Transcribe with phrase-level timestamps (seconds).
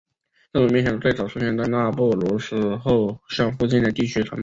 [0.51, 4.39] 这种面条最早出现在纳布卢斯而后向附近的地区传播。